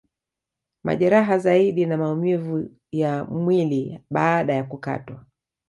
Majeraha 0.83 1.37
zaidi 1.37 1.85
na 1.85 1.97
maumivu 1.97 2.69
ya 2.91 3.25
mwii 3.25 3.99
baada 4.11 4.53
ya 4.53 4.63
kukatwa 4.63 5.25